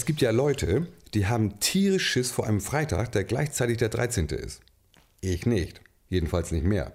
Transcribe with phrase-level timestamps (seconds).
[0.00, 4.28] Es gibt ja Leute, die haben tierisch Schiss vor einem Freitag, der gleichzeitig der 13.
[4.28, 4.62] ist.
[5.20, 5.82] Ich nicht.
[6.08, 6.94] Jedenfalls nicht mehr.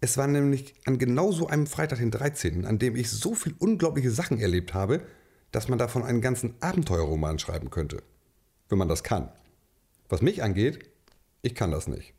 [0.00, 3.56] Es war nämlich an genau so einem Freitag, den 13., an dem ich so viel
[3.58, 5.02] unglaubliche Sachen erlebt habe,
[5.50, 8.04] dass man davon einen ganzen Abenteuerroman schreiben könnte.
[8.68, 9.28] Wenn man das kann.
[10.08, 10.78] Was mich angeht,
[11.42, 12.14] ich kann das nicht.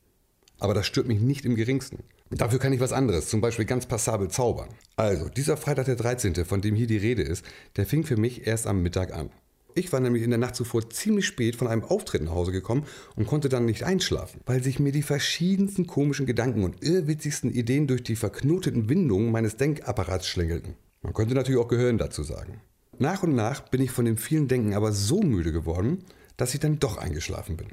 [0.59, 1.99] Aber das stört mich nicht im geringsten.
[2.29, 4.67] Dafür kann ich was anderes, zum Beispiel ganz passabel zaubern.
[4.97, 7.45] Also, dieser Freitag der 13., von dem hier die Rede ist,
[7.77, 9.29] der fing für mich erst am Mittag an.
[9.75, 12.85] Ich war nämlich in der Nacht zuvor ziemlich spät von einem Auftritt nach Hause gekommen
[13.15, 17.87] und konnte dann nicht einschlafen, weil sich mir die verschiedensten komischen Gedanken und irrwitzigsten Ideen
[17.87, 20.75] durch die verknoteten Windungen meines Denkapparats schlängelten.
[21.01, 22.61] Man könnte natürlich auch Gehirn dazu sagen.
[22.99, 26.03] Nach und nach bin ich von dem vielen Denken aber so müde geworden,
[26.37, 27.67] dass ich dann doch eingeschlafen bin.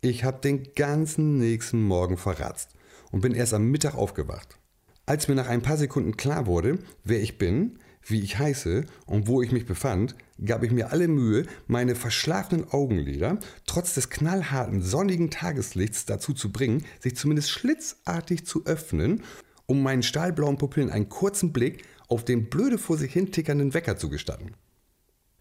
[0.00, 2.70] Ich habe den ganzen nächsten Morgen verratzt
[3.10, 4.58] und bin erst am Mittag aufgewacht.
[5.06, 9.28] Als mir nach ein paar Sekunden klar wurde, wer ich bin, wie ich heiße und
[9.28, 14.82] wo ich mich befand, gab ich mir alle Mühe, meine verschlafenen Augenlider trotz des knallharten
[14.82, 19.22] sonnigen Tageslichts dazu zu bringen, sich zumindest schlitzartig zu öffnen,
[19.66, 23.96] um meinen stahlblauen Pupillen einen kurzen Blick auf den blöde vor sich hin tickernden Wecker
[23.96, 24.52] zu gestatten.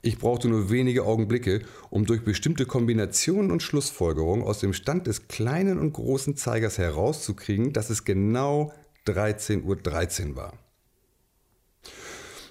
[0.05, 5.29] Ich brauchte nur wenige Augenblicke, um durch bestimmte Kombinationen und Schlussfolgerungen aus dem Stand des
[5.29, 8.73] kleinen und großen Zeigers herauszukriegen, dass es genau
[9.07, 10.62] 13.13 Uhr 13 war.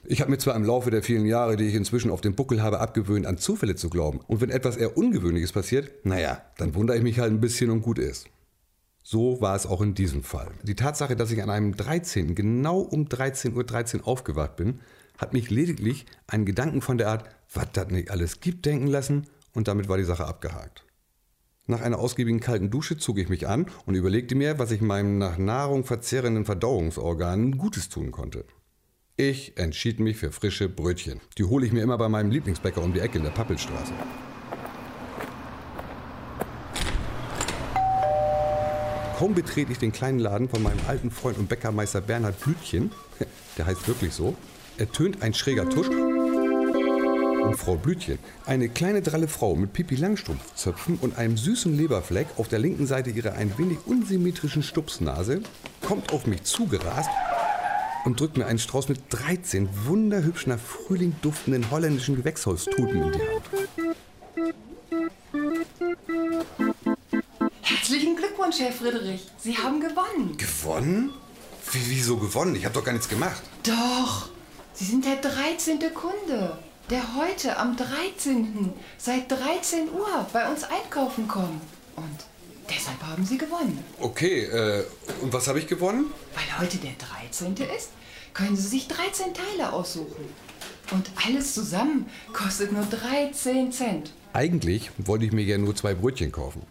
[0.04, 2.60] Ich habe mir zwar im Laufe der vielen Jahre, die ich inzwischen auf dem Buckel
[2.60, 4.20] habe, abgewöhnt, an Zufälle zu glauben.
[4.26, 7.82] Und wenn etwas eher Ungewöhnliches passiert, naja, dann wundere ich mich halt ein bisschen und
[7.82, 8.26] gut ist.
[9.04, 10.50] So war es auch in diesem Fall.
[10.62, 12.34] Die Tatsache, dass ich an einem 13.
[12.34, 14.80] genau um 13.13 Uhr 13 aufgewacht bin,
[15.18, 19.26] hat mich lediglich einen Gedanken von der Art, was das nicht alles gibt, denken lassen
[19.54, 20.84] und damit war die Sache abgehakt.
[21.66, 25.18] Nach einer ausgiebigen kalten Dusche zog ich mich an und überlegte mir, was ich meinem
[25.18, 28.44] nach Nahrung verzehrenden Verdauungsorganen Gutes tun konnte.
[29.30, 31.20] Ich entschied mich für frische Brötchen.
[31.38, 33.92] Die hole ich mir immer bei meinem Lieblingsbäcker um die Ecke in der Pappelstraße.
[39.16, 42.90] Kaum betrete ich den kleinen Laden von meinem alten Freund und Bäckermeister Bernhard Blütchen,
[43.56, 44.34] der heißt wirklich so,
[44.76, 51.16] ertönt ein schräger Tusch und Frau Blütchen, eine kleine dralle Frau mit Pipi Langstrumpfzöpfen und
[51.16, 55.42] einem süßen Leberfleck auf der linken Seite ihrer ein wenig unsymmetrischen Stupsnase,
[55.80, 57.10] kommt auf mich zugerast
[58.04, 63.18] und drückt mir einen Strauß mit 13 wunderhübsch nach Frühling duftenden holländischen Gewächshaustuten in die
[63.18, 63.42] Hand.
[67.62, 69.26] Herzlichen Glückwunsch, Herr Friedrich.
[69.38, 70.36] Sie haben gewonnen.
[70.36, 71.10] Gewonnen?
[71.72, 72.54] Wie, wieso gewonnen?
[72.56, 73.42] Ich habe doch gar nichts gemacht.
[73.62, 74.28] Doch,
[74.74, 75.78] Sie sind der 13.
[75.94, 76.58] Kunde,
[76.90, 78.72] der heute am 13.
[78.98, 81.62] seit 13 Uhr bei uns einkaufen kommt.
[81.96, 82.18] Und
[82.82, 83.78] deshalb haben Sie gewonnen.
[84.00, 84.84] Okay, äh,
[85.20, 86.06] und was habe ich gewonnen?
[86.34, 87.54] Weil heute der 13.
[87.76, 87.90] ist,
[88.34, 90.24] können Sie sich 13 Teile aussuchen.
[90.90, 94.12] Und alles zusammen kostet nur 13 Cent.
[94.32, 96.62] Eigentlich wollte ich mir ja nur zwei Brötchen kaufen.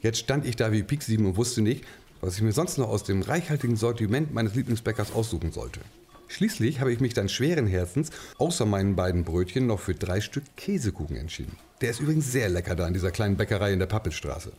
[0.00, 1.84] Jetzt stand ich da wie Pix 7 und wusste nicht,
[2.20, 5.80] was ich mir sonst noch aus dem reichhaltigen Sortiment meines Lieblingsbäckers aussuchen sollte.
[6.28, 10.44] Schließlich habe ich mich dann schweren Herzens außer meinen beiden Brötchen noch für drei Stück
[10.56, 11.56] Käsekuchen entschieden.
[11.80, 14.52] Der ist übrigens sehr lecker da in dieser kleinen Bäckerei in der Pappelstraße.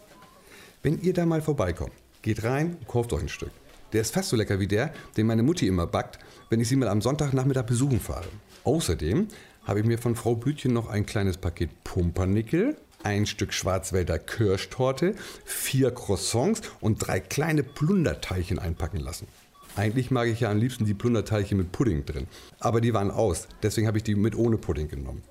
[0.85, 3.49] Wenn ihr da mal vorbeikommt, geht rein und kauft euch ein Stück.
[3.91, 6.19] Der ist fast so lecker wie der, den meine Mutti immer backt,
[6.51, 8.27] wenn ich sie mal am Sonntagnachmittag besuchen fahre.
[8.65, 9.27] Außerdem
[9.63, 15.15] habe ich mir von Frau Blütchen noch ein kleines Paket Pumpernickel, ein Stück Schwarzwälder Kirschtorte,
[15.43, 19.27] vier Croissants und drei kleine Plunderteilchen einpacken lassen.
[19.75, 22.27] Eigentlich mag ich ja am liebsten die Plunderteilchen mit Pudding drin.
[22.59, 25.23] Aber die waren aus, deswegen habe ich die mit ohne Pudding genommen.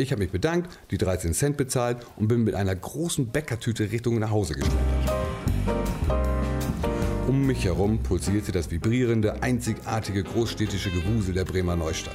[0.00, 4.20] Ich habe mich bedankt, die 13 Cent bezahlt und bin mit einer großen Bäckertüte Richtung
[4.20, 4.78] nach Hause geschlendert.
[7.26, 12.14] Um mich herum pulsierte das vibrierende, einzigartige großstädtische Gewusel der Bremer Neustadt.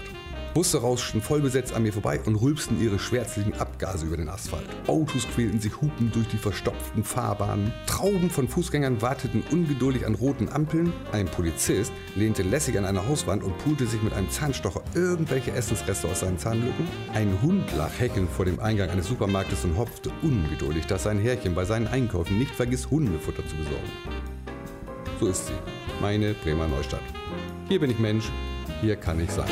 [0.54, 4.68] Busse rauschten vollbesetzt an mir vorbei und rülpsten ihre schwärzlichen Abgase über den Asphalt.
[4.86, 7.74] Autos quälten sich hupend durch die verstopften Fahrbahnen.
[7.88, 10.94] Trauben von Fußgängern warteten ungeduldig an roten Ampeln.
[11.12, 16.08] Ein Polizist lehnte lässig an einer Hauswand und pulte sich mit einem Zahnstocher irgendwelche Essensreste
[16.08, 16.88] aus seinen Zahnlücken.
[17.14, 21.56] Ein Hund lag heckelnd vor dem Eingang eines Supermarktes und hopfte ungeduldig, dass sein Herrchen
[21.56, 23.92] bei seinen Einkäufen nicht vergisst, Hundefutter zu besorgen.
[25.20, 25.54] So ist sie,
[26.00, 27.02] meine Bremer Neustadt.
[27.70, 28.26] Hier bin ich Mensch,
[28.82, 29.50] hier kann ich sein.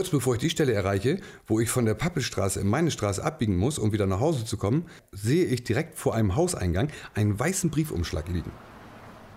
[0.00, 3.58] Kurz bevor ich die Stelle erreiche, wo ich von der Pappelstraße in meine Straße abbiegen
[3.58, 7.68] muss, um wieder nach Hause zu kommen, sehe ich direkt vor einem Hauseingang einen weißen
[7.68, 8.50] Briefumschlag liegen.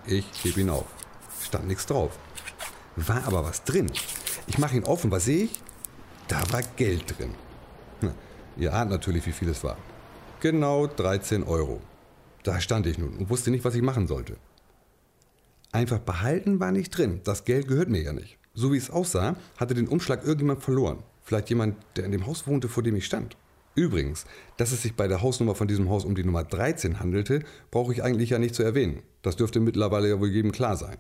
[0.08, 0.86] Ich hebe ihn auf.
[1.42, 2.18] Stand nichts drauf.
[2.96, 3.92] War aber was drin.
[4.48, 5.62] Ich mache ihn und was sehe ich?
[6.30, 7.36] Da war Geld drin.
[8.00, 8.14] Na,
[8.56, 9.76] ihr ahnt natürlich, wie viel es war.
[10.40, 11.82] Genau 13 Euro.
[12.44, 14.38] Da stand ich nun und wusste nicht, was ich machen sollte.
[15.74, 17.20] Einfach behalten war nicht drin.
[17.26, 18.38] Das Geld gehört mir ja nicht.
[18.56, 21.00] So wie es aussah, hatte den Umschlag irgendjemand verloren.
[21.24, 23.36] Vielleicht jemand, der in dem Haus wohnte, vor dem ich stand.
[23.76, 24.26] Übrigens,
[24.58, 27.92] dass es sich bei der Hausnummer von diesem Haus um die Nummer 13 handelte, brauche
[27.92, 29.02] ich eigentlich ja nicht zu erwähnen.
[29.24, 30.98] Das dürfte mittlerweile ja wohl jedem klar sein.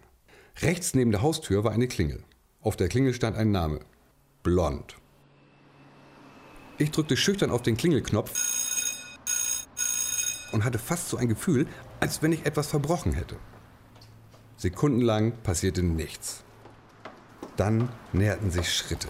[0.62, 2.24] Rechts neben der Haustür war eine Klingel.
[2.62, 3.82] Auf der Klingel stand ein Name.
[4.42, 4.96] Blond.
[6.80, 8.34] Ich drückte schüchtern auf den Klingelknopf
[10.52, 11.68] und hatte fast so ein Gefühl,
[12.00, 13.36] als wenn ich etwas verbrochen hätte.
[14.58, 16.43] Sekundenlang passierte nichts.
[17.56, 19.08] Dann näherten sich Schritte.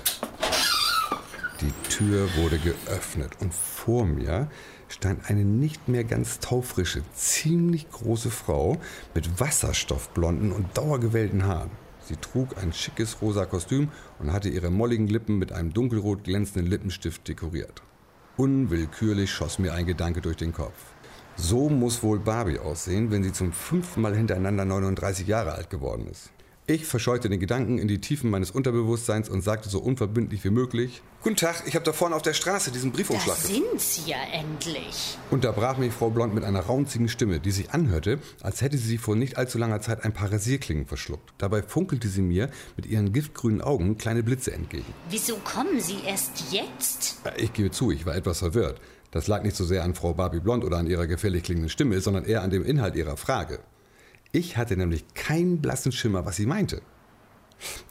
[1.62, 4.50] Die Tür wurde geöffnet und vor mir
[4.90, 8.78] stand eine nicht mehr ganz taufrische, ziemlich große Frau
[9.16, 11.72] mit wasserstoffblonden und dauergewellten Haaren.
[12.02, 16.70] Sie trug ein schickes rosa Kostüm und hatte ihre molligen Lippen mit einem dunkelrot glänzenden
[16.70, 17.82] Lippenstift dekoriert.
[18.36, 20.76] Unwillkürlich schoss mir ein Gedanke durch den Kopf.
[21.38, 26.08] So muss wohl Barbie aussehen, wenn sie zum fünften Mal hintereinander 39 Jahre alt geworden
[26.08, 26.33] ist.
[26.66, 31.02] Ich verscheute den Gedanken in die Tiefen meines Unterbewusstseins und sagte so unverbindlich wie möglich:
[31.22, 33.36] Guten Tag, ich habe da vorne auf der Straße diesen Briefumschlag.
[33.36, 35.18] Da sind Sie ja endlich.
[35.30, 39.18] Unterbrach mich Frau Blond mit einer raunzigen Stimme, die sich anhörte, als hätte sie vor
[39.18, 41.34] nicht allzu langer Zeit ein paar Rasierklingen verschluckt.
[41.38, 44.94] Dabei funkelte sie mir mit ihren giftgrünen Augen kleine Blitze entgegen.
[45.10, 47.18] Wieso kommen Sie erst jetzt?
[47.36, 48.80] Ich gebe zu, ich war etwas verwirrt.
[49.12, 52.00] Das lag nicht so sehr an Frau Barbie Blond oder an ihrer gefährlich klingenden Stimme,
[52.00, 53.60] sondern eher an dem Inhalt ihrer Frage.
[54.36, 56.82] Ich hatte nämlich keinen blassen Schimmer, was sie meinte.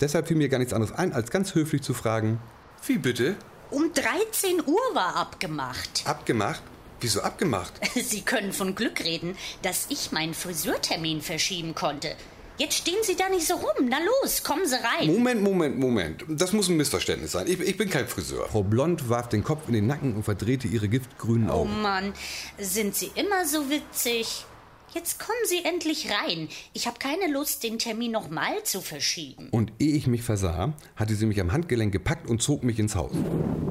[0.00, 2.40] Deshalb fiel mir gar nichts anderes ein, als ganz höflich zu fragen,
[2.84, 3.36] wie bitte?
[3.70, 6.02] Um 13 Uhr war abgemacht.
[6.04, 6.60] Abgemacht?
[7.00, 7.74] Wieso abgemacht?
[7.94, 12.16] Sie können von Glück reden, dass ich meinen Friseurtermin verschieben konnte.
[12.58, 13.88] Jetzt stehen Sie da nicht so rum.
[13.88, 15.06] Na los, kommen Sie rein.
[15.06, 16.24] Moment, Moment, Moment.
[16.28, 17.46] Das muss ein Missverständnis sein.
[17.46, 18.48] Ich, ich bin kein Friseur.
[18.48, 21.82] Frau Blond warf den Kopf in den Nacken und verdrehte ihre giftgrünen Oh Augen.
[21.82, 22.12] Mann,
[22.58, 24.44] sind Sie immer so witzig?
[24.94, 26.48] Jetzt kommen Sie endlich rein.
[26.74, 29.48] Ich habe keine Lust, den Termin nochmal zu verschieben.
[29.50, 32.94] Und ehe ich mich versah, hatte sie mich am Handgelenk gepackt und zog mich ins
[32.94, 33.12] Haus.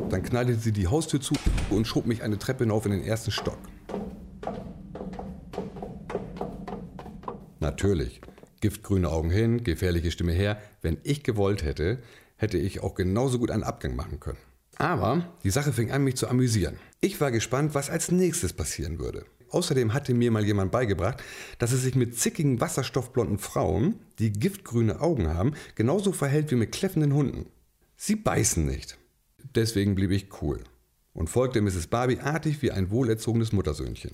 [0.10, 1.36] Dann knallte sie die Haustür zu
[1.70, 3.60] und schob mich eine Treppe hinauf in den ersten Stock.
[7.60, 8.22] Natürlich.
[8.62, 10.60] Giftgrüne Augen hin, gefährliche Stimme her.
[10.82, 12.02] Wenn ich gewollt hätte,
[12.36, 14.40] hätte ich auch genauso gut einen Abgang machen können.
[14.78, 16.78] Aber die Sache fing an, mich zu amüsieren.
[17.00, 19.26] Ich war gespannt, was als nächstes passieren würde.
[19.52, 21.22] Außerdem hatte mir mal jemand beigebracht,
[21.60, 26.72] dass es sich mit zickigen, wasserstoffblonden Frauen, die giftgrüne Augen haben, genauso verhält wie mit
[26.72, 27.46] kläffenden Hunden.
[27.98, 28.98] Sie beißen nicht.
[29.54, 30.64] Deswegen blieb ich cool
[31.14, 31.88] und folgte Mrs.
[31.88, 34.12] Barbie artig wie ein wohlerzogenes Muttersöhnchen.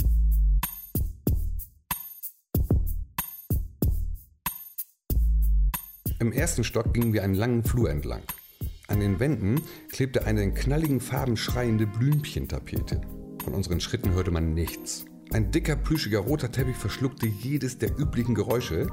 [6.19, 8.23] Im ersten Stock gingen wir einen langen Flur entlang.
[8.87, 9.61] An den Wänden
[9.91, 13.01] klebte eine in knalligen Farben schreiende Blümchentapete.
[13.43, 15.05] Von unseren Schritten hörte man nichts.
[15.31, 18.87] Ein dicker, plüschiger roter Teppich verschluckte jedes der üblichen Geräusche,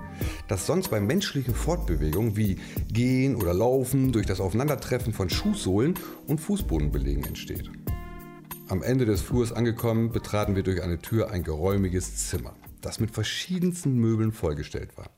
[0.48, 2.56] das sonst bei menschlichen Fortbewegungen wie
[2.92, 5.94] Gehen oder Laufen durch das Aufeinandertreffen von Schuhsohlen
[6.26, 7.70] und Fußbodenbelegen entsteht.
[8.69, 13.12] Am Ende des Flurs angekommen, betraten wir durch eine Tür ein geräumiges Zimmer, das mit
[13.12, 15.10] verschiedensten Möbeln vollgestellt war.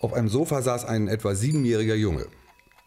[0.00, 2.26] Auf einem Sofa saß ein etwa siebenjähriger Junge.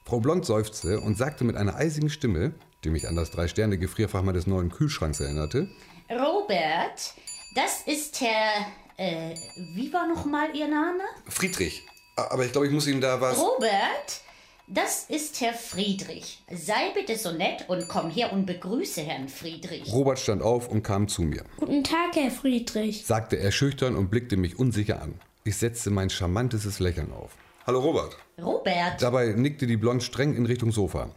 [0.05, 2.53] Frau Blond seufzte und sagte mit einer eisigen Stimme,
[2.83, 5.67] die mich an das Drei-Sterne-Gefrierfach meines neuen Kühlschranks erinnerte,
[6.09, 7.13] Robert,
[7.55, 8.65] das ist Herr.
[8.97, 9.35] Äh,
[9.73, 11.01] wie war noch mal Ihr Name?
[11.27, 11.83] Friedrich.
[12.15, 13.39] Aber ich glaube, ich muss Ihnen da was...
[13.39, 14.21] Robert,
[14.67, 16.43] das ist Herr Friedrich.
[16.51, 19.91] Sei bitte so nett und komm her und begrüße Herrn Friedrich.
[19.91, 23.05] Robert stand auf und kam zu mir, Guten Tag, Herr Friedrich.
[23.05, 25.15] sagte er schüchtern und blickte mich unsicher an.
[25.43, 27.31] Ich setzte mein charmantestes Lächeln auf.
[27.65, 28.15] Hallo Robert.
[28.41, 31.09] Robert, Dabei nickte die Blond streng in Richtung Sofa.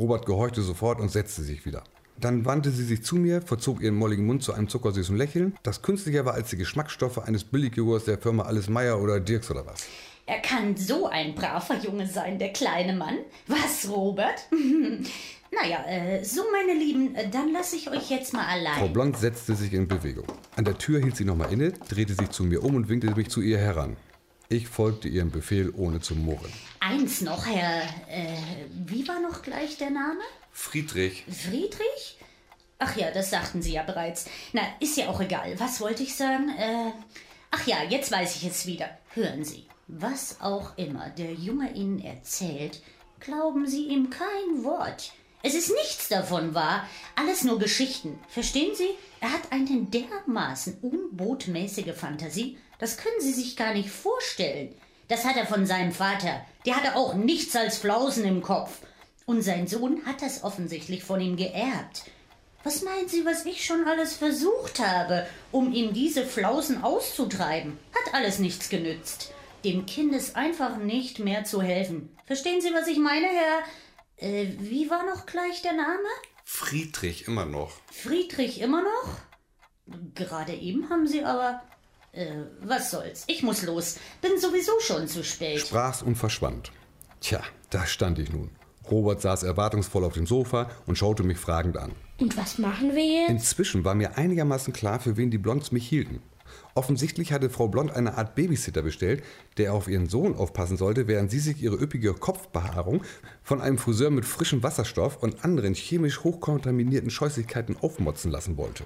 [0.00, 1.84] Robert gehorchte sofort und setzte sich wieder.
[2.18, 5.82] Dann wandte sie sich zu mir, verzog ihren molligen Mund zu einem zuckersüßen Lächeln, das
[5.82, 9.86] künstlicher war als die Geschmacksstoffe eines Billigjoghurts der Firma Alles Meier oder Dirks oder was.
[10.24, 13.18] er kann so ein braver Junge sein, der kleine Mann.
[13.46, 14.48] Was, Robert?
[14.50, 18.92] naja, äh, so, meine Lieben, äh, dann lasse ich euch jetzt mal Frau allein.
[18.94, 20.24] Blond setzte sich in Bewegung.
[20.56, 23.28] An der Tür hielt sie nochmal inne, drehte sich zu mir um und winkte mich
[23.28, 23.98] zu ihr heran.
[24.52, 26.52] Ich folgte ihrem Befehl ohne zu murren.
[26.80, 27.82] Eins noch, Herr.
[28.08, 28.34] Äh,
[28.84, 30.18] wie war noch gleich der Name?
[30.50, 32.18] Friedrich, Friedrich?
[32.80, 34.26] Ach ja, das sagten Sie ja bereits.
[34.52, 35.54] Na, ist ja auch egal.
[35.58, 36.48] Was wollte ich sagen?
[36.48, 36.90] Äh,
[37.52, 38.90] ach ja, jetzt weiß ich es wieder.
[39.14, 42.82] Hören Sie, was auch immer der Junge Ihnen erzählt,
[43.20, 45.12] glauben Sie ihm kein Wort.
[45.44, 48.18] Es ist nichts davon wahr, alles nur Geschichten.
[48.28, 48.88] Verstehen Sie?
[49.20, 54.74] Er hat eine dermaßen unbotmäßige Fantasie, das können Sie sich gar nicht vorstellen.
[55.08, 56.44] Das hat er von seinem Vater.
[56.64, 58.78] Der hatte auch nichts als Flausen im Kopf.
[59.26, 62.04] Und sein Sohn hat das offensichtlich von ihm geerbt.
[62.62, 67.78] Was meinen Sie, was ich schon alles versucht habe, um ihm diese Flausen auszutreiben?
[67.94, 69.32] Hat alles nichts genützt.
[69.64, 72.16] Dem Kind ist einfach nicht mehr zu helfen.
[72.26, 73.62] Verstehen Sie, was ich meine, Herr?
[74.16, 76.08] Äh, wie war noch gleich der Name?
[76.44, 77.72] Friedrich immer noch.
[77.90, 79.16] Friedrich immer noch?
[80.14, 81.62] Gerade eben haben Sie aber.
[82.12, 82.26] Äh,
[82.62, 83.24] was soll's?
[83.26, 83.96] Ich muss los.
[84.20, 85.60] Bin sowieso schon zu spät.
[85.60, 86.72] Sprach's und verschwand.
[87.20, 87.40] Tja,
[87.70, 88.50] da stand ich nun.
[88.90, 91.92] Robert saß erwartungsvoll auf dem Sofa und schaute mich fragend an.
[92.18, 93.30] Und was machen wir jetzt?
[93.30, 96.20] Inzwischen war mir einigermaßen klar, für wen die Blonds mich hielten.
[96.74, 99.22] Offensichtlich hatte Frau Blond eine Art Babysitter bestellt,
[99.56, 103.02] der auf ihren Sohn aufpassen sollte, während sie sich ihre üppige Kopfbehaarung
[103.42, 108.84] von einem Friseur mit frischem Wasserstoff und anderen chemisch hochkontaminierten Scheußlichkeiten aufmotzen lassen wollte.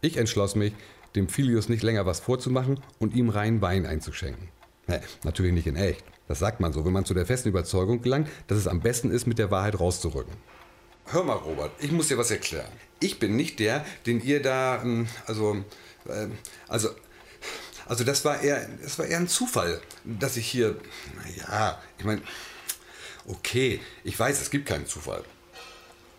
[0.00, 0.74] Ich entschloss mich,
[1.14, 4.48] dem Filius nicht länger was vorzumachen und ihm rein Wein einzuschenken.
[4.86, 6.04] Nee, natürlich nicht in echt.
[6.28, 9.10] Das sagt man so, wenn man zu der festen Überzeugung gelangt, dass es am besten
[9.10, 10.32] ist, mit der Wahrheit rauszurücken.
[11.06, 12.70] Hör mal, Robert, ich muss dir was erklären.
[13.00, 15.64] Ich bin nicht der, den ihr da, ähm, also,
[16.06, 16.28] äh,
[16.68, 16.90] also,
[17.86, 20.76] also das war eher, das war eher ein Zufall, dass ich hier,
[21.16, 22.22] naja, ich meine,
[23.26, 25.24] okay, ich weiß, es gibt keinen Zufall.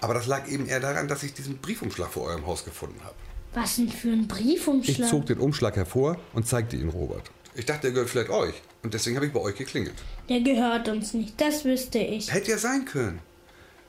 [0.01, 3.15] Aber das lag eben eher daran, dass ich diesen Briefumschlag vor eurem Haus gefunden habe.
[3.53, 4.99] Was denn für ein Briefumschlag?
[4.99, 7.29] Ich zog den Umschlag hervor und zeigte ihn Robert.
[7.55, 8.55] Ich dachte, der gehört vielleicht euch.
[8.81, 9.95] Und deswegen habe ich bei euch geklingelt.
[10.27, 12.33] Der gehört uns nicht, das wüsste ich.
[12.33, 13.19] Hätte ja sein können.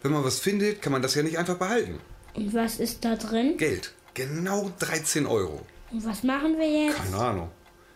[0.02, 1.98] Wenn man was findet, kann man das ja nicht einfach behalten.
[2.34, 3.56] Und was ist da drin?
[3.56, 3.94] Geld.
[4.12, 5.62] Genau 13 Euro.
[5.90, 6.96] Und was machen wir jetzt?
[6.96, 7.50] Keine Ahnung.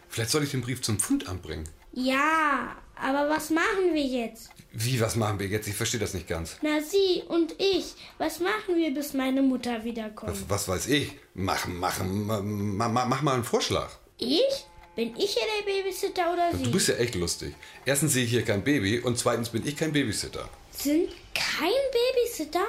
[0.09, 1.65] Vielleicht soll ich den Brief zum Pfundamt bringen.
[1.93, 4.51] Ja, aber was machen wir jetzt?
[4.73, 5.67] Wie, was machen wir jetzt?
[5.67, 6.57] Ich verstehe das nicht ganz.
[6.63, 7.95] Na, Sie und ich.
[8.19, 10.33] Was machen wir, bis meine Mutter wiederkommt?
[10.33, 11.13] Was, was weiß ich?
[11.35, 13.91] Mach, mach, mach, mach, mal einen Vorschlag.
[14.19, 14.67] Ich?
[14.95, 16.65] Bin ich hier der Babysitter oder Sie?
[16.65, 17.55] Du bist ja echt lustig.
[17.85, 20.49] Erstens sehe ich hier kein Baby und zweitens bin ich kein Babysitter.
[20.73, 22.67] Sind kein Babysitter?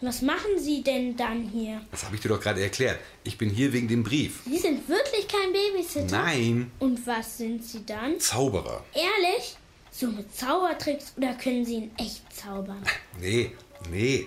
[0.00, 1.80] Was machen Sie denn dann hier?
[1.90, 2.98] Das habe ich dir doch gerade erklärt.
[3.24, 4.42] Ich bin hier wegen dem Brief.
[4.44, 6.16] Sie sind wirklich kein Babysitter?
[6.16, 6.70] Nein.
[6.78, 8.20] Und was sind Sie dann?
[8.20, 8.84] Zauberer.
[8.92, 9.56] Ehrlich?
[9.96, 12.82] So mit Zaubertricks oder können Sie in echt zaubern?
[13.20, 13.52] Nee,
[13.92, 14.26] nee.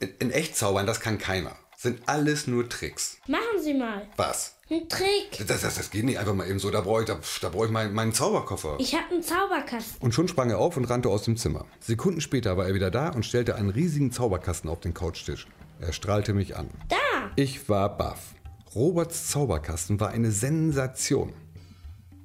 [0.00, 1.56] In, in echt zaubern, das kann keiner.
[1.78, 3.16] Sind alles nur Tricks.
[3.26, 4.06] Machen Sie mal.
[4.18, 4.54] Was?
[4.70, 5.46] Ein Trick.
[5.46, 6.70] Das, das, das geht nicht einfach mal eben so.
[6.70, 8.76] Da brauche ich, da, da brauch ich meinen, meinen Zauberkoffer.
[8.80, 9.96] Ich habe einen Zauberkasten.
[10.02, 11.64] Und schon sprang er auf und rannte aus dem Zimmer.
[11.80, 15.46] Sekunden später war er wieder da und stellte einen riesigen Zauberkasten auf den Couchtisch.
[15.80, 16.68] Er strahlte mich an.
[16.90, 16.96] Da!
[17.36, 18.34] Ich war baff.
[18.74, 21.32] Roberts Zauberkasten war eine Sensation.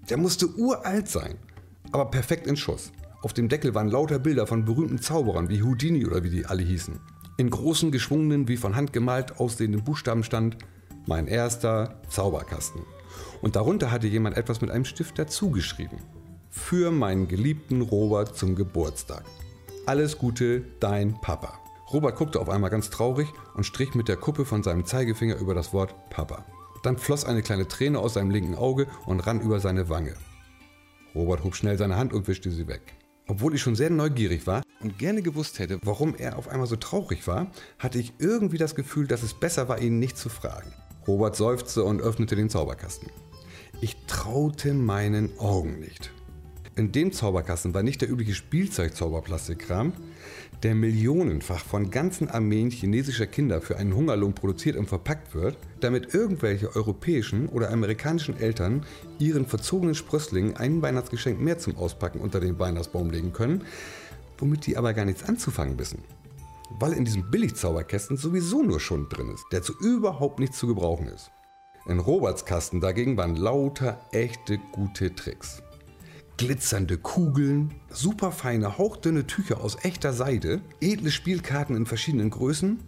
[0.10, 1.40] Der musste uralt sein,
[1.91, 2.91] aber perfekt in Schuss.
[3.24, 6.63] Auf dem Deckel waren lauter Bilder von berühmten Zauberern wie Houdini oder wie die alle
[6.63, 7.00] hießen.
[7.38, 10.58] In großen, geschwungenen, wie von Hand gemalt aussehenden Buchstaben stand
[11.08, 12.82] mein erster Zauberkasten.
[13.41, 16.00] Und darunter hatte jemand etwas mit einem Stift dazugeschrieben.
[16.50, 19.24] Für meinen geliebten Robert zum Geburtstag.
[19.86, 21.60] Alles Gute, dein Papa.
[21.94, 25.53] Robert guckte auf einmal ganz traurig und strich mit der Kuppe von seinem Zeigefinger über
[25.53, 26.44] das Wort Papa.
[26.84, 30.13] Dann floss eine kleine Träne aus seinem linken Auge und rann über seine Wange.
[31.18, 32.94] Robert hob schnell seine Hand und wischte sie weg.
[33.28, 36.76] Obwohl ich schon sehr neugierig war und gerne gewusst hätte, warum er auf einmal so
[36.76, 40.72] traurig war, hatte ich irgendwie das Gefühl, dass es besser war, ihn nicht zu fragen.
[41.08, 43.10] Robert seufzte und öffnete den Zauberkasten.
[43.82, 46.12] Ich traute meinen Augen nicht.
[46.77, 49.93] In dem Zauberkasten war nicht der übliche Spielzeugzauberplastikkram,
[50.62, 56.13] der millionenfach von ganzen Armeen chinesischer Kinder für einen Hungerlohn produziert und verpackt wird, damit
[56.13, 58.86] irgendwelche europäischen oder amerikanischen Eltern
[59.17, 63.63] ihren verzogenen Sprösslingen ein Weihnachtsgeschenk mehr zum Auspacken unter den Weihnachtsbaum legen können,
[64.38, 66.03] womit die aber gar nichts anzufangen wissen.
[66.79, 71.07] Weil in diesem Billigzauberkästen sowieso nur Schund drin ist, der zu überhaupt nichts zu gebrauchen
[71.07, 71.31] ist.
[71.88, 75.63] In Roberts Kasten dagegen waren lauter echte gute Tricks
[76.38, 82.79] glitzernde Kugeln, superfeine, hauchdünne Tücher aus echter Seide, edle Spielkarten in verschiedenen Größen,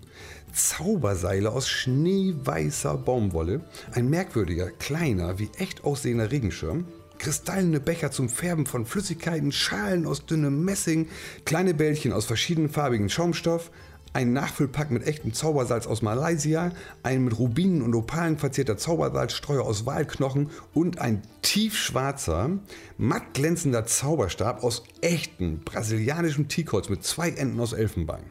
[0.53, 6.85] Zauberseile aus schneeweißer Baumwolle, ein merkwürdiger, kleiner, wie echt aussehender Regenschirm,
[7.17, 11.07] kristallene Becher zum Färben von Flüssigkeiten, Schalen aus dünnem Messing,
[11.45, 13.71] kleine Bällchen aus verschiedenfarbigen Schaumstoff,
[14.13, 16.71] ein Nachfüllpack mit echtem Zaubersalz aus Malaysia,
[17.03, 22.51] ein mit Rubinen und Opalen verzierter Zaubersalzstreuer aus Walknochen und ein tiefschwarzer,
[22.97, 28.23] matt glänzender Zauberstab aus echtem brasilianischem Teakholz mit zwei Enden aus Elfenbein.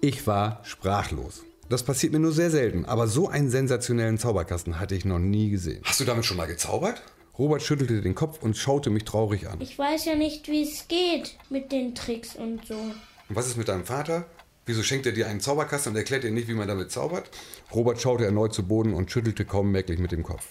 [0.00, 1.42] Ich war sprachlos.
[1.68, 5.50] Das passiert mir nur sehr selten, aber so einen sensationellen Zauberkasten hatte ich noch nie
[5.50, 5.82] gesehen.
[5.84, 7.02] Hast du damit schon mal gezaubert?
[7.38, 9.60] Robert schüttelte den Kopf und schaute mich traurig an.
[9.60, 12.74] Ich weiß ja nicht, wie es geht mit den Tricks und so.
[12.74, 14.26] Und was ist mit deinem Vater?
[14.66, 17.30] Wieso schenkt er dir einen Zauberkasten und erklärt dir nicht, wie man damit zaubert?
[17.72, 20.48] Robert schaute erneut zu Boden und schüttelte kaum merklich mit dem Kopf.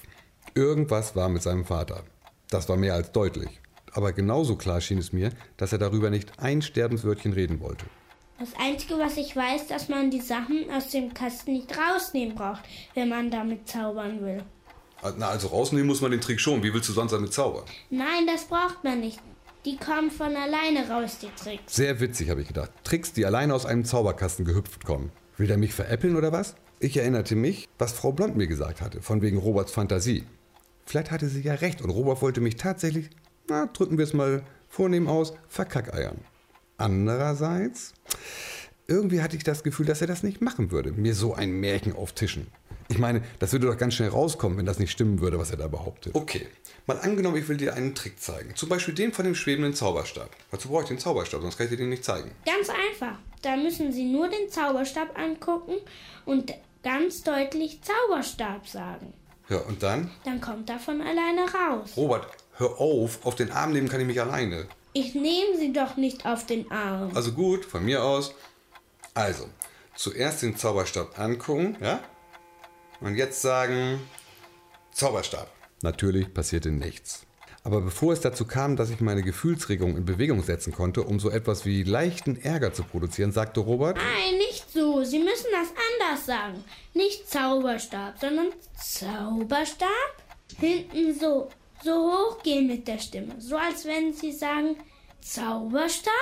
[0.53, 2.05] Irgendwas war mit seinem Vater.
[2.49, 3.59] Das war mehr als deutlich.
[3.91, 7.85] Aber genauso klar schien es mir, dass er darüber nicht ein Sterbenswörtchen reden wollte.
[8.39, 12.63] Das Einzige, was ich weiß, dass man die Sachen aus dem Kasten nicht rausnehmen braucht,
[12.93, 14.43] wenn man damit zaubern will.
[15.17, 16.63] Na, also rausnehmen muss man den Trick schon.
[16.63, 17.65] Wie willst du sonst damit zaubern?
[17.89, 19.19] Nein, das braucht man nicht.
[19.65, 21.75] Die kommen von alleine raus, die Tricks.
[21.75, 22.69] Sehr witzig, habe ich gedacht.
[22.83, 25.11] Tricks, die alleine aus einem Zauberkasten gehüpft kommen.
[25.37, 26.53] Will er mich veräppeln oder was?
[26.79, 30.23] Ich erinnerte mich, was Frau Blond mir gesagt hatte, von wegen Roberts Fantasie.
[30.85, 33.09] Vielleicht hatte sie ja recht und Robert wollte mich tatsächlich,
[33.47, 36.19] na, drücken wir es mal vornehm aus, verkackeiern.
[36.77, 37.93] Andererseits,
[38.87, 41.93] irgendwie hatte ich das Gefühl, dass er das nicht machen würde, mir so ein Märchen
[41.93, 42.47] auftischen.
[42.87, 45.57] Ich meine, das würde doch ganz schnell rauskommen, wenn das nicht stimmen würde, was er
[45.57, 46.13] da behauptet.
[46.13, 46.45] Okay,
[46.85, 48.55] mal angenommen, ich will dir einen Trick zeigen.
[48.55, 50.29] Zum Beispiel den von dem schwebenden Zauberstab.
[50.51, 52.29] Dazu brauche ich den Zauberstab, sonst kann ich dir den nicht zeigen.
[52.45, 53.17] Ganz einfach.
[53.41, 55.73] Da müssen Sie nur den Zauberstab angucken
[56.25, 59.13] und ganz deutlich Zauberstab sagen.
[59.49, 60.11] Ja, und dann?
[60.23, 61.91] Dann kommt er von alleine raus.
[61.97, 62.27] Robert,
[62.57, 64.67] hör auf, auf den Arm nehmen kann ich mich alleine.
[64.93, 67.11] Ich nehme Sie doch nicht auf den Arm.
[67.15, 68.33] Also gut, von mir aus.
[69.15, 69.49] Also,
[69.95, 72.01] zuerst den Zauberstab angucken, ja?
[72.99, 74.01] Und jetzt sagen
[74.91, 75.49] Zauberstab.
[75.81, 77.25] Natürlich passierte nichts.
[77.63, 81.29] Aber bevor es dazu kam, dass ich meine Gefühlsregung in Bewegung setzen konnte, um so
[81.31, 85.03] etwas wie leichten Ärger zu produzieren, sagte Robert, Nein, nicht so.
[85.03, 86.63] Sie müssen das anders sagen.
[86.93, 89.87] Nicht Zauberstab, sondern Zauberstab.
[90.59, 91.49] Hinten so,
[91.83, 93.33] so hoch gehen mit der Stimme.
[93.39, 94.75] So als wenn Sie sagen,
[95.21, 96.13] Zauberstab,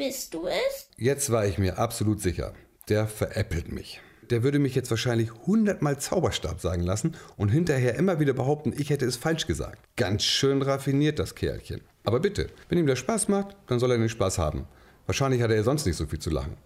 [0.00, 0.88] bist du es?
[0.96, 2.54] jetzt war ich mir absolut sicher,
[2.88, 4.00] der veräppelt mich.
[4.30, 8.88] Der würde mich jetzt wahrscheinlich hundertmal Zauberstab sagen lassen und hinterher immer wieder behaupten, ich
[8.88, 9.78] hätte es falsch gesagt.
[9.96, 11.82] Ganz schön raffiniert, das Kerlchen.
[12.04, 14.66] Aber bitte, wenn ihm das Spaß macht, dann soll er den Spaß haben.
[15.04, 16.56] Wahrscheinlich hat er ja sonst nicht so viel zu lachen.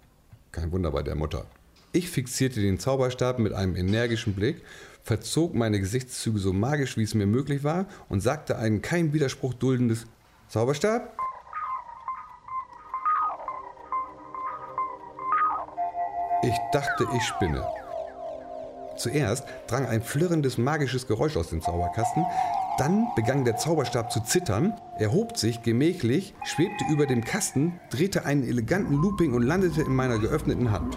[0.53, 1.47] Kein Wunder bei der Mutter.
[1.91, 4.63] Ich fixierte den Zauberstab mit einem energischen Blick,
[5.03, 9.55] verzog meine Gesichtszüge so magisch, wie es mir möglich war und sagte ein kein Widerspruch
[9.55, 10.07] duldendes
[10.49, 11.17] Zauberstab?
[16.75, 17.67] Dachte, ich spinne.
[18.97, 22.25] Zuerst drang ein flirrendes magisches Geräusch aus dem Zauberkasten,
[22.79, 28.47] dann begann der Zauberstab zu zittern, erhob sich gemächlich, schwebte über dem Kasten, drehte einen
[28.47, 30.97] eleganten Looping und landete in meiner geöffneten Hand.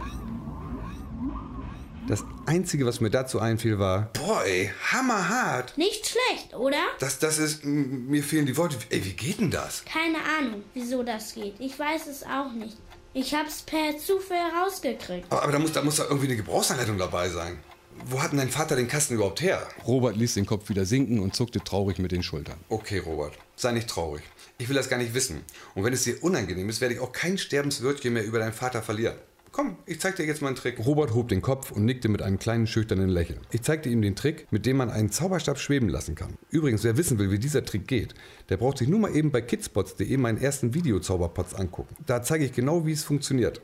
[2.07, 5.77] Das Einzige, was mir dazu einfiel, war, boah ey, hammerhart.
[5.77, 6.77] Nicht schlecht, oder?
[6.99, 8.77] Das, das ist, mir fehlen die Worte.
[8.89, 9.83] Ey, wie geht denn das?
[9.83, 11.55] Keine Ahnung, wieso das geht.
[11.59, 12.77] Ich weiß es auch nicht.
[13.13, 15.25] Ich hab's per Zufall rausgekriegt.
[15.31, 17.59] Aber, aber da, muss, da muss da irgendwie eine Gebrauchsanleitung dabei sein.
[18.05, 19.67] Wo hat denn dein Vater den Kasten überhaupt her?
[19.87, 22.57] Robert ließ den Kopf wieder sinken und zuckte traurig mit den Schultern.
[22.69, 24.23] Okay, Robert, sei nicht traurig.
[24.59, 25.43] Ich will das gar nicht wissen.
[25.73, 28.83] Und wenn es dir unangenehm ist, werde ich auch kein Sterbenswörtchen mehr über deinen Vater
[28.83, 29.17] verlieren.
[29.57, 30.85] Komm, ich zeig dir jetzt mal einen Trick.
[30.85, 33.39] Robert hob den Kopf und nickte mit einem kleinen schüchternen Lächeln.
[33.49, 36.37] Ich zeigte ihm den Trick, mit dem man einen Zauberstab schweben lassen kann.
[36.51, 38.13] Übrigens, wer wissen will, wie dieser Trick geht,
[38.49, 41.95] der braucht sich nur mal eben bei kidspots.de meinen ersten Videozauberpots angucken.
[42.05, 43.61] Da zeige ich genau, wie es funktioniert.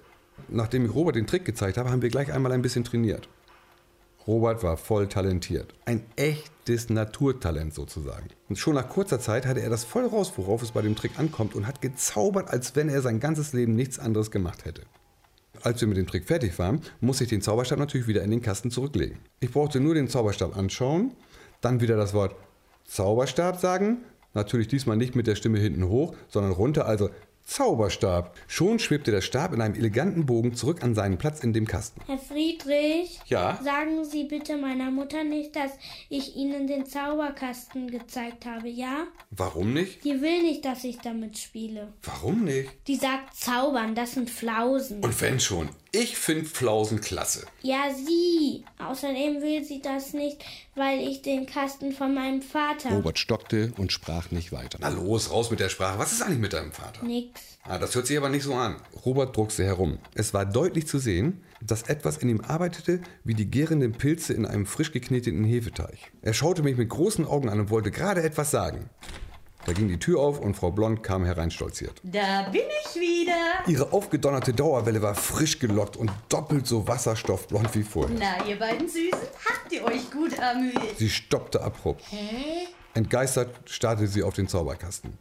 [0.50, 3.30] Nachdem ich Robert den Trick gezeigt habe, haben wir gleich einmal ein bisschen trainiert.
[4.26, 5.76] Robert war voll talentiert.
[5.86, 8.30] Ein echtes Naturtalent sozusagen.
[8.50, 11.20] Und schon nach kurzer Zeit hatte er das voll raus, worauf es bei dem Trick
[11.20, 14.82] ankommt und hat gezaubert, als wenn er sein ganzes Leben nichts anderes gemacht hätte.
[15.64, 18.42] Als wir mit dem Trick fertig waren, musste ich den Zauberstab natürlich wieder in den
[18.42, 19.18] Kasten zurücklegen.
[19.40, 21.14] Ich brauchte nur den Zauberstab anschauen,
[21.62, 22.36] dann wieder das Wort
[22.84, 24.00] Zauberstab sagen,
[24.34, 27.10] natürlich diesmal nicht mit der Stimme hinten hoch, sondern runter, also
[27.46, 28.36] Zauberstab.
[28.48, 32.02] Schon schwebte der Stab in einem eleganten Bogen zurück an seinen Platz in dem Kasten.
[32.08, 33.60] Herr Friedrich, Ja?
[33.64, 35.72] sagen Sie bitte meiner Mutter nicht, dass
[36.10, 39.06] ich Ihnen den Zauberkasten gezeigt habe, ja?
[39.32, 40.04] Warum nicht?
[40.04, 41.94] Die will nicht, dass ich damit spiele.
[42.04, 42.70] Warum nicht?
[42.88, 45.04] Die sagt zaubern, das sind Flausen.
[45.04, 47.46] Und wenn schon, ich finde Flausen klasse.
[47.62, 48.66] Ja, sie.
[48.80, 50.44] Außerdem will sie das nicht,
[50.76, 52.90] weil ich den Kasten von meinem Vater.
[52.90, 54.80] Robert stockte und sprach nicht weiter.
[54.82, 56.00] Na los, raus mit der Sprache.
[56.00, 57.06] Was ist eigentlich mit deinem Vater?
[57.06, 57.42] Nix.
[57.64, 58.78] Ah, das hört sich aber nicht so an.
[59.06, 60.00] Robert druckste herum.
[60.16, 64.48] Es war deutlich zu sehen, dass etwas in ihm arbeitete, wie die gärenden Pilze in
[64.48, 66.12] einem frisch gekneteten Hefeteig.
[66.24, 68.90] Er schaute mich mit großen Augen an und wollte gerade etwas sagen.
[69.66, 72.02] Da ging die Tür auf und Frau Blond kam hereinstolziert.
[72.04, 73.34] Da bin ich wieder.
[73.68, 78.18] Ihre aufgedonnerte Dauerwelle war frisch gelockt und doppelt so wasserstoffblond wie vorher.
[78.20, 80.98] Na, ihr beiden Süßen, habt ihr euch gut amüsiert?
[80.98, 82.04] Sie stoppte abrupt.
[82.10, 82.68] Hä?
[82.94, 85.18] Entgeistert starrte sie auf den Zauberkasten.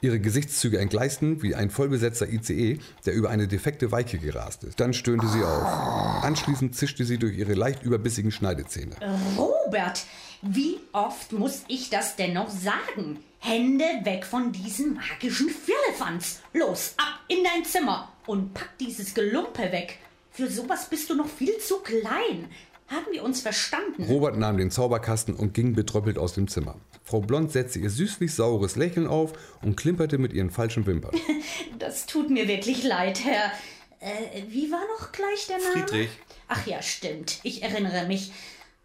[0.00, 4.78] Ihre Gesichtszüge entgleisten wie ein vollbesetzter ICE, der über eine defekte Weiche gerast ist.
[4.78, 6.22] Dann stöhnte sie auf.
[6.22, 8.94] Anschließend zischte sie durch ihre leicht überbissigen Schneidezähne.
[9.38, 10.04] Robert,
[10.42, 13.18] wie oft muss ich das denn noch sagen?
[13.38, 16.40] Hände weg von diesem magischen Firlefanz.
[16.52, 19.98] Los, ab in dein Zimmer und pack dieses Gelumpe weg.
[20.30, 22.48] Für sowas bist du noch viel zu klein.
[22.88, 24.04] Haben wir uns verstanden?
[24.04, 26.76] Robert nahm den Zauberkasten und ging betröppelt aus dem Zimmer.
[27.04, 31.12] Frau Blond setzte ihr süßlich saures Lächeln auf und klimperte mit ihren falschen Wimpern.
[31.78, 33.52] Das tut mir wirklich leid, Herr.
[34.00, 35.86] Äh, wie war noch gleich der Name?
[35.86, 36.10] Friedrich.
[36.48, 37.38] Ach ja, stimmt.
[37.42, 38.32] Ich erinnere mich.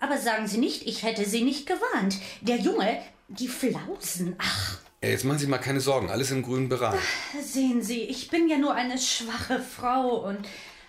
[0.02, 2.18] Aber sagen Sie nicht, ich hätte Sie nicht gewarnt.
[2.42, 4.36] Der Junge, die Flausen.
[4.40, 7.00] Ach, jetzt machen Sie mal keine Sorgen, alles im grünen Bereich.
[7.42, 10.40] sehen Sie, ich bin ja nur eine schwache Frau und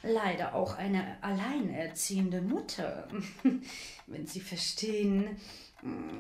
[0.02, 3.06] leider auch eine alleinerziehende Mutter.
[4.06, 5.36] Wenn Sie verstehen.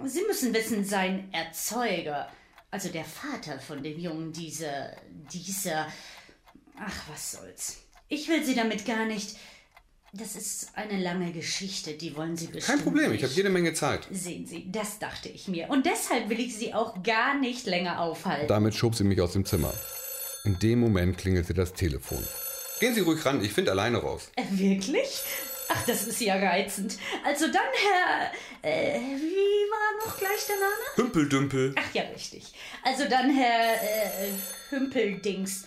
[0.04, 2.28] Sie müssen wissen, sein Erzeuger,
[2.70, 4.96] also der Vater von dem Jungen, dieser,
[5.32, 5.86] dieser.
[6.78, 7.78] Ach, was soll's.
[8.08, 9.36] Ich will Sie damit gar nicht.
[10.14, 12.66] Das ist eine lange Geschichte, die wollen Sie bestimmt.
[12.66, 14.06] Kein Problem, ich habe jede Menge Zeit.
[14.10, 15.70] Sehen Sie, das dachte ich mir.
[15.70, 18.46] Und deshalb will ich Sie auch gar nicht länger aufhalten.
[18.46, 19.72] Damit schob sie mich aus dem Zimmer.
[20.44, 22.22] In dem Moment klingelte das Telefon.
[22.78, 24.30] Gehen Sie ruhig ran, ich finde alleine raus.
[24.36, 25.22] Äh, Wirklich?
[25.70, 26.98] Ach, das ist ja reizend.
[27.24, 28.32] Also dann, Herr.
[28.70, 30.96] Äh, wie war noch gleich der Name?
[30.96, 31.74] Hümpeldümpel.
[31.78, 32.52] Ach ja, richtig.
[32.84, 34.28] Also dann, Herr äh,
[34.68, 35.64] Hümpeldings.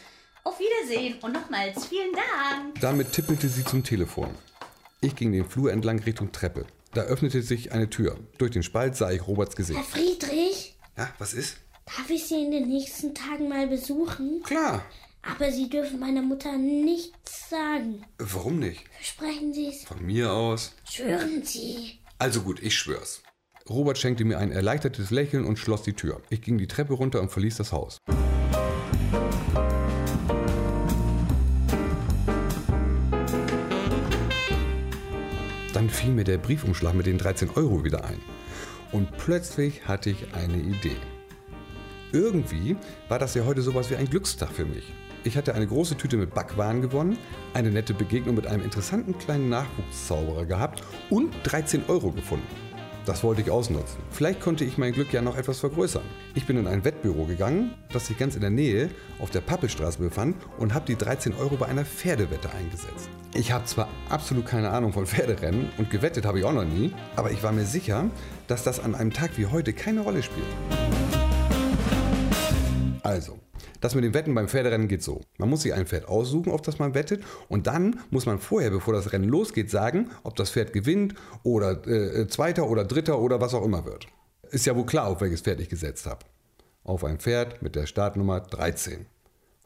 [0.48, 2.80] Auf Wiedersehen und nochmals vielen Dank.
[2.80, 4.30] Damit tippelte sie zum Telefon.
[5.02, 6.68] Ich ging den Flur entlang Richtung Treppe.
[6.94, 8.16] Da öffnete sich eine Tür.
[8.38, 9.80] Durch den Spalt sah ich Roberts Herr Gesicht.
[9.86, 11.58] Friedrich, Ja, was ist?
[11.88, 14.44] darf ich Sie in den nächsten Tagen mal besuchen?
[14.44, 14.86] Klar.
[15.24, 18.04] Aber Sie dürfen meiner Mutter nichts sagen.
[18.20, 18.84] Warum nicht?
[18.98, 19.84] Versprechen Sie es?
[19.86, 20.74] Von mir aus.
[20.88, 22.00] Schwören Sie.
[22.20, 23.24] Also gut, ich schwör's.
[23.68, 26.22] Robert schenkte mir ein erleichtertes Lächeln und schloss die Tür.
[26.30, 27.98] Ich ging die Treppe runter und verließ das Haus.
[36.06, 38.20] Fiel mir der Briefumschlag mit den 13 Euro wieder ein.
[38.91, 40.98] Und plötzlich hatte ich eine Idee.
[42.12, 42.78] Irgendwie
[43.10, 44.94] war das ja heute sowas wie ein Glückstag für mich.
[45.24, 47.18] Ich hatte eine große Tüte mit Backwaren gewonnen,
[47.56, 52.46] eine nette Begegnung mit einem interessanten kleinen Nachwuchszauberer gehabt und 13 Euro gefunden.
[53.06, 54.00] Das wollte ich ausnutzen.
[54.10, 56.04] Vielleicht konnte ich mein Glück ja noch etwas vergrößern.
[56.34, 58.89] Ich bin in ein Wettbüro gegangen, das sich ganz in der Nähe
[59.20, 63.10] auf der Pappelstraße befand und habe die 13 Euro bei einer Pferdewette eingesetzt.
[63.36, 66.94] Ich habe zwar absolut keine Ahnung von Pferderennen und gewettet habe ich auch noch nie,
[67.15, 68.10] aber ich war mir sicher,
[68.48, 70.48] dass das an einem Tag wie heute keine Rolle spielt.
[73.04, 73.38] Also,
[73.86, 75.21] das mit dem Wetten beim Pferderennen geht so.
[75.38, 77.24] Man muss sich ein Pferd aussuchen, auf das man wettet.
[77.48, 81.88] Und dann muss man vorher, bevor das Rennen losgeht, sagen, ob das Pferd gewinnt oder
[81.88, 84.08] äh, Zweiter oder Dritter oder was auch immer wird.
[84.50, 86.26] Ist ja wohl klar, auf welches Pferd ich gesetzt habe.
[86.84, 89.06] Auf ein Pferd mit der Startnummer 13.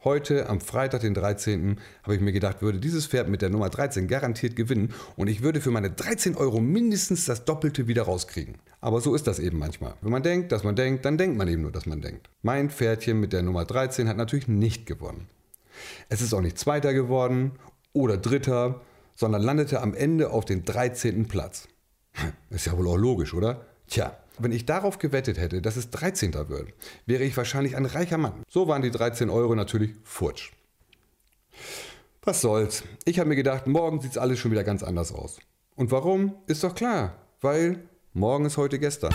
[0.02, 3.68] Heute, am Freitag, den 13., habe ich mir gedacht, würde dieses Pferd mit der Nummer
[3.68, 8.54] 13 garantiert gewinnen und ich würde für meine 13 Euro mindestens das Doppelte wieder rauskriegen.
[8.80, 9.92] Aber so ist das eben manchmal.
[10.00, 12.30] Wenn man denkt, dass man denkt, dann denkt man eben nur, dass man denkt.
[12.40, 15.28] Mein Pferdchen mit der Nummer 13 hat natürlich nicht gewonnen.
[16.08, 17.52] Es ist auch nicht Zweiter geworden
[17.92, 18.80] oder Dritter,
[19.14, 21.28] sondern landete am Ende auf den 13.
[21.28, 21.68] Platz.
[22.48, 23.66] Ist ja wohl auch logisch, oder?
[23.86, 26.34] Tja, wenn ich darauf gewettet hätte, dass es 13.
[26.48, 26.72] wird,
[27.06, 28.42] wäre ich wahrscheinlich ein reicher Mann.
[28.48, 30.52] So waren die 13 Euro natürlich futsch.
[32.22, 32.84] Was soll's?
[33.04, 35.38] Ich habe mir gedacht, morgen sieht's alles schon wieder ganz anders aus.
[35.76, 36.34] Und warum?
[36.46, 39.14] Ist doch klar, weil morgen ist heute gestern.